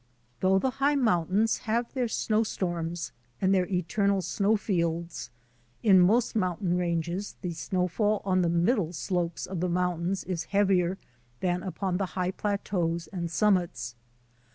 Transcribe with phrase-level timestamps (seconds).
[0.39, 5.29] Though the high mountains have their snow storms and their eternal snowfields,
[5.83, 10.45] in most moun tain ranges the snowfall on the middle slopes of the mountains is
[10.45, 10.97] heavier
[11.41, 13.93] than upon the high plateaus and summits.